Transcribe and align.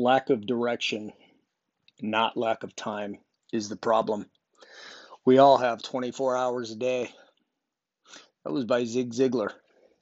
lack 0.00 0.30
of 0.30 0.46
direction, 0.46 1.12
not 2.00 2.36
lack 2.36 2.62
of 2.62 2.74
time, 2.74 3.18
is 3.52 3.68
the 3.68 3.76
problem. 3.76 4.26
We 5.24 5.38
all 5.38 5.58
have 5.58 5.82
24 5.82 6.36
hours 6.36 6.70
a 6.70 6.76
day. 6.76 7.10
That 8.44 8.52
was 8.52 8.64
by 8.64 8.84
Zig 8.84 9.12
Ziglar, 9.12 9.52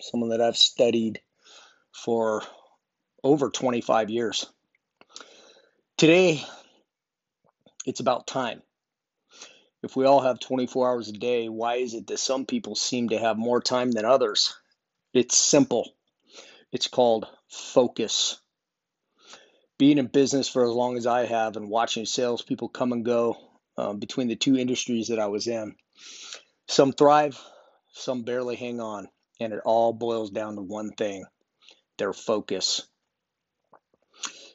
someone 0.01 0.31
that 0.31 0.41
I've 0.41 0.57
studied 0.57 1.21
for 1.93 2.43
over 3.25 3.51
25 3.51 4.11
years. 4.11 4.47
Today, 5.97 6.45
it's 7.85 8.01
about 8.01 8.27
time. 8.27 8.63
If 9.83 9.97
we 9.97 10.07
all 10.07 10.21
have 10.21 10.41
24 10.41 10.89
hours 10.89 11.09
a 11.09 11.13
day, 11.13 11.49
why 11.49 11.77
is 11.77 11.95
it 11.95 12.07
that 12.09 12.19
some 12.19 12.47
people 12.47 12.75
seem 12.75 13.09
to 13.09 13.19
have 13.19 13.37
more 13.37 13.61
time 13.61 13.91
than 13.91 14.05
others? 14.05 14.55
It's 15.13 15.37
simple. 15.37 15.93
It's 16.73 16.87
called 16.87 17.27
focus. 17.49 18.39
Being 19.79 19.99
in 19.99 20.07
business 20.07 20.49
for 20.49 20.65
as 20.65 20.73
long 20.73 20.97
as 20.97 21.07
I 21.07 21.27
have 21.27 21.57
and 21.57 21.71
watching 21.71 22.05
salespeople 22.05 22.69
come 22.69 22.93
and 22.93 23.05
go 23.05 23.37
um, 23.77 23.99
between 23.99 24.27
the 24.27 24.37
two 24.37 24.57
industries 24.57 25.09
that 25.09 25.21
I 25.21 25.27
was 25.27 25.47
in, 25.47 25.77
some 26.67 26.93
thrive, 26.93 27.41
some 27.93 28.23
barely 28.23 28.57
hang 28.57 28.81
on, 28.81 29.09
and 29.41 29.53
it 29.53 29.61
all 29.65 29.93
boils 29.93 30.31
down 30.31 30.57
to 30.57 30.63
one 30.63 30.91
thing 30.93 31.25
their 31.97 32.13
focus. 32.13 32.87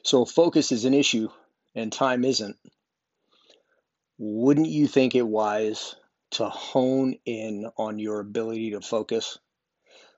So, 0.02 0.24
focus 0.24 0.72
is 0.72 0.84
an 0.84 0.94
issue 0.94 1.28
and 1.74 1.92
time 1.92 2.24
isn't. 2.24 2.56
Wouldn't 4.18 4.68
you 4.68 4.86
think 4.86 5.14
it 5.14 5.26
wise 5.26 5.96
to 6.32 6.48
hone 6.48 7.16
in 7.24 7.70
on 7.76 7.98
your 7.98 8.20
ability 8.20 8.72
to 8.72 8.80
focus? 8.80 9.38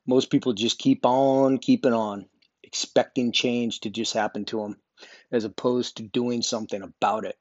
Most 0.07 0.30
people 0.30 0.52
just 0.52 0.79
keep 0.79 1.07
on 1.07 1.59
keeping 1.59 1.93
on, 1.93 2.29
expecting 2.63 3.32
change 3.32 3.80
to 3.80 3.91
just 3.91 4.13
happen 4.13 4.45
to 4.46 4.59
them, 4.59 4.76
as 5.30 5.44
opposed 5.44 5.96
to 5.96 6.02
doing 6.02 6.42
something 6.42 6.82
about 6.82 7.24
it. 7.24 7.36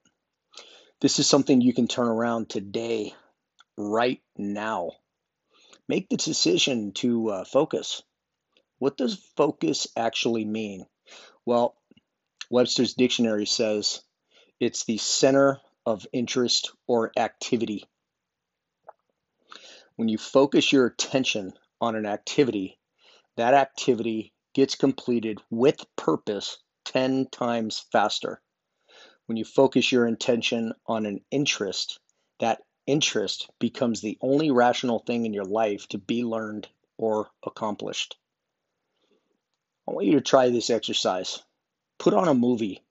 This 1.01 1.19
is 1.19 1.27
something 1.27 1.61
you 1.61 1.73
can 1.73 1.87
turn 1.87 2.07
around 2.07 2.49
today, 2.49 3.13
right 3.77 4.21
now. 4.37 4.91
Make 5.87 6.09
the 6.09 6.17
decision 6.17 6.93
to 6.93 7.29
uh, 7.29 7.45
focus. 7.45 8.01
What 8.79 8.97
does 8.97 9.15
focus 9.37 9.87
actually 9.95 10.45
mean? 10.45 10.85
Well, 11.45 11.75
Webster's 12.49 12.93
dictionary 12.93 13.45
says 13.45 14.01
it's 14.59 14.85
the 14.85 14.97
center 14.97 15.59
of 15.85 16.07
interest 16.11 16.71
or 16.87 17.11
activity. 17.17 17.85
When 19.95 20.09
you 20.09 20.17
focus 20.17 20.71
your 20.71 20.87
attention 20.87 21.53
on 21.79 21.95
an 21.95 22.05
activity, 22.05 22.79
that 23.37 23.53
activity 23.53 24.33
gets 24.53 24.75
completed 24.75 25.39
with 25.49 25.85
purpose 25.95 26.57
10 26.85 27.27
times 27.31 27.85
faster. 27.91 28.41
When 29.25 29.37
you 29.37 29.45
focus 29.45 29.91
your 29.91 30.07
intention 30.07 30.73
on 30.85 31.05
an 31.05 31.21
interest, 31.31 31.99
that 32.39 32.61
interest 32.85 33.49
becomes 33.59 34.01
the 34.01 34.17
only 34.21 34.51
rational 34.51 34.99
thing 34.99 35.25
in 35.25 35.33
your 35.33 35.45
life 35.45 35.87
to 35.89 35.97
be 35.97 36.23
learned 36.23 36.67
or 36.97 37.29
accomplished. 37.45 38.17
I 39.87 39.91
want 39.91 40.07
you 40.07 40.13
to 40.13 40.21
try 40.21 40.49
this 40.49 40.69
exercise. 40.69 41.41
Put 41.97 42.13
on 42.13 42.27
a 42.27 42.33
movie, 42.33 42.83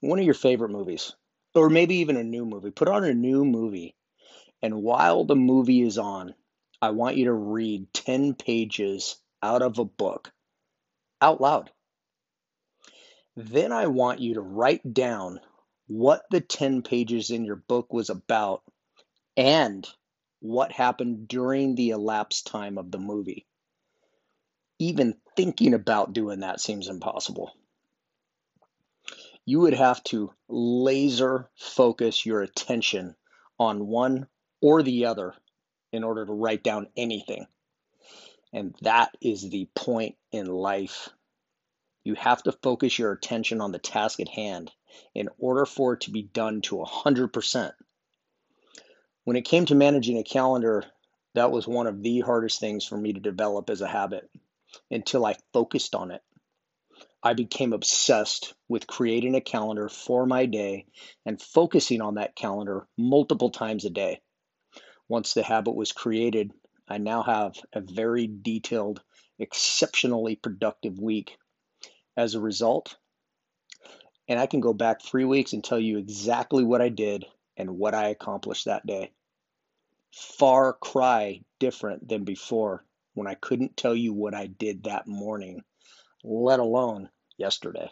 one 0.00 0.18
of 0.18 0.24
your 0.24 0.34
favorite 0.34 0.70
movies, 0.70 1.14
or 1.54 1.70
maybe 1.70 1.96
even 1.96 2.16
a 2.16 2.24
new 2.24 2.44
movie. 2.44 2.70
Put 2.70 2.88
on 2.88 3.04
a 3.04 3.14
new 3.14 3.44
movie, 3.44 3.96
and 4.62 4.82
while 4.82 5.24
the 5.24 5.36
movie 5.36 5.82
is 5.82 5.98
on, 5.98 6.34
I 6.82 6.90
want 6.90 7.16
you 7.16 7.26
to 7.26 7.32
read 7.32 7.92
10 7.92 8.34
pages 8.34 9.16
out 9.42 9.62
of 9.62 9.78
a 9.78 9.84
book 9.84 10.32
out 11.20 11.40
loud. 11.40 11.70
Then 13.42 13.72
I 13.72 13.86
want 13.86 14.20
you 14.20 14.34
to 14.34 14.42
write 14.42 14.92
down 14.92 15.40
what 15.86 16.24
the 16.30 16.42
10 16.42 16.82
pages 16.82 17.30
in 17.30 17.46
your 17.46 17.56
book 17.56 17.90
was 17.90 18.10
about 18.10 18.62
and 19.34 19.88
what 20.40 20.72
happened 20.72 21.26
during 21.26 21.74
the 21.74 21.90
elapsed 21.90 22.46
time 22.46 22.76
of 22.76 22.90
the 22.90 22.98
movie. 22.98 23.46
Even 24.78 25.16
thinking 25.36 25.72
about 25.72 26.12
doing 26.12 26.40
that 26.40 26.60
seems 26.60 26.88
impossible. 26.88 27.50
You 29.46 29.60
would 29.60 29.74
have 29.74 30.04
to 30.04 30.34
laser 30.46 31.48
focus 31.56 32.26
your 32.26 32.42
attention 32.42 33.16
on 33.58 33.86
one 33.86 34.26
or 34.60 34.82
the 34.82 35.06
other 35.06 35.32
in 35.92 36.04
order 36.04 36.26
to 36.26 36.32
write 36.32 36.62
down 36.62 36.88
anything. 36.94 37.46
And 38.52 38.74
that 38.82 39.16
is 39.22 39.48
the 39.48 39.66
point 39.74 40.16
in 40.30 40.44
life. 40.44 41.08
You 42.04 42.14
have 42.14 42.42
to 42.44 42.52
focus 42.52 42.98
your 42.98 43.12
attention 43.12 43.60
on 43.60 43.72
the 43.72 43.78
task 43.78 44.20
at 44.20 44.28
hand 44.28 44.72
in 45.14 45.28
order 45.38 45.66
for 45.66 45.94
it 45.94 46.02
to 46.02 46.10
be 46.10 46.22
done 46.22 46.62
to 46.62 46.76
100%. 46.76 47.72
When 49.24 49.36
it 49.36 49.44
came 49.44 49.66
to 49.66 49.74
managing 49.74 50.18
a 50.18 50.24
calendar, 50.24 50.84
that 51.34 51.50
was 51.50 51.68
one 51.68 51.86
of 51.86 52.02
the 52.02 52.20
hardest 52.20 52.58
things 52.58 52.84
for 52.84 52.96
me 52.96 53.12
to 53.12 53.20
develop 53.20 53.70
as 53.70 53.80
a 53.80 53.88
habit 53.88 54.30
until 54.90 55.26
I 55.26 55.36
focused 55.52 55.94
on 55.94 56.10
it. 56.10 56.22
I 57.22 57.34
became 57.34 57.74
obsessed 57.74 58.54
with 58.66 58.86
creating 58.86 59.34
a 59.34 59.42
calendar 59.42 59.90
for 59.90 60.24
my 60.24 60.46
day 60.46 60.86
and 61.26 61.40
focusing 61.40 62.00
on 62.00 62.14
that 62.14 62.34
calendar 62.34 62.88
multiple 62.96 63.50
times 63.50 63.84
a 63.84 63.90
day. 63.90 64.22
Once 65.06 65.34
the 65.34 65.42
habit 65.42 65.74
was 65.74 65.92
created, 65.92 66.52
I 66.88 66.98
now 66.98 67.22
have 67.22 67.56
a 67.74 67.80
very 67.80 68.26
detailed, 68.26 69.02
exceptionally 69.38 70.36
productive 70.36 70.98
week. 70.98 71.36
As 72.16 72.34
a 72.34 72.40
result, 72.40 72.96
and 74.28 74.38
I 74.38 74.46
can 74.46 74.60
go 74.60 74.72
back 74.72 75.02
three 75.02 75.24
weeks 75.24 75.52
and 75.52 75.62
tell 75.62 75.80
you 75.80 75.98
exactly 75.98 76.64
what 76.64 76.80
I 76.80 76.88
did 76.88 77.24
and 77.56 77.78
what 77.78 77.94
I 77.94 78.08
accomplished 78.08 78.66
that 78.66 78.86
day. 78.86 79.10
Far 80.12 80.72
cry 80.72 81.40
different 81.58 82.08
than 82.08 82.24
before 82.24 82.84
when 83.14 83.26
I 83.26 83.34
couldn't 83.34 83.76
tell 83.76 83.94
you 83.94 84.12
what 84.12 84.34
I 84.34 84.46
did 84.46 84.84
that 84.84 85.06
morning, 85.06 85.62
let 86.22 86.60
alone 86.60 87.10
yesterday. 87.36 87.90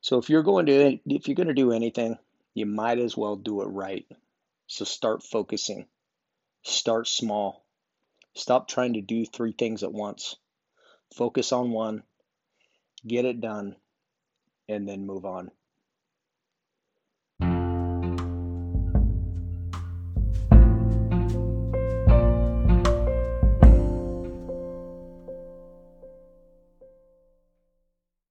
So 0.00 0.18
if 0.18 0.30
you're 0.30 0.42
going 0.42 0.66
to 0.66 0.98
if 1.06 1.28
you're 1.28 1.34
going 1.34 1.48
to 1.48 1.54
do 1.54 1.72
anything, 1.72 2.18
you 2.54 2.66
might 2.66 2.98
as 2.98 3.16
well 3.16 3.36
do 3.36 3.62
it 3.62 3.66
right. 3.66 4.06
So 4.66 4.84
start 4.84 5.22
focusing. 5.22 5.86
Start 6.62 7.08
small. 7.08 7.64
Stop 8.34 8.68
trying 8.68 8.94
to 8.94 9.00
do 9.00 9.26
three 9.26 9.52
things 9.52 9.82
at 9.82 9.92
once. 9.92 10.36
Focus 11.14 11.52
on 11.52 11.72
one, 11.72 12.04
get 13.06 13.24
it 13.26 13.40
done, 13.40 13.76
and 14.68 14.88
then 14.88 15.06
move 15.06 15.24
on. 15.26 15.50